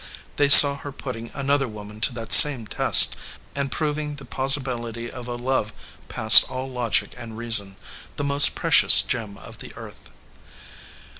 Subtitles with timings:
[0.37, 3.15] They saw her putting another woman to that same test,
[3.53, 5.71] and prov ing the possibility of a love
[6.07, 7.75] past all logic and rea son,
[8.15, 10.09] the most precious gem of the earth.